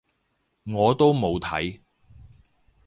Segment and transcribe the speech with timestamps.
[0.65, 1.79] 我都冇睇